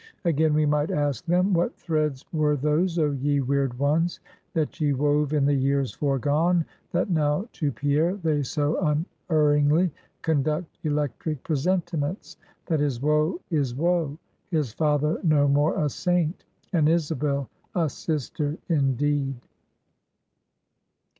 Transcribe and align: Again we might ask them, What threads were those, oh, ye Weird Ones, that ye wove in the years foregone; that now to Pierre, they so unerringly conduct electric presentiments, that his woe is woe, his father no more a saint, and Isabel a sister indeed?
Again 0.25 0.55
we 0.55 0.65
might 0.65 0.89
ask 0.89 1.23
them, 1.27 1.53
What 1.53 1.77
threads 1.77 2.25
were 2.33 2.55
those, 2.55 2.97
oh, 2.97 3.11
ye 3.11 3.39
Weird 3.39 3.77
Ones, 3.77 4.19
that 4.55 4.81
ye 4.81 4.93
wove 4.93 5.31
in 5.31 5.45
the 5.45 5.53
years 5.53 5.91
foregone; 5.93 6.65
that 6.91 7.11
now 7.11 7.47
to 7.51 7.71
Pierre, 7.71 8.15
they 8.15 8.41
so 8.41 8.79
unerringly 9.29 9.91
conduct 10.23 10.79
electric 10.83 11.43
presentiments, 11.43 12.37
that 12.65 12.79
his 12.79 12.99
woe 12.99 13.39
is 13.51 13.75
woe, 13.75 14.17
his 14.49 14.73
father 14.73 15.19
no 15.21 15.47
more 15.47 15.77
a 15.77 15.87
saint, 15.87 16.45
and 16.73 16.89
Isabel 16.89 17.47
a 17.75 17.87
sister 17.87 18.57
indeed? 18.69 19.35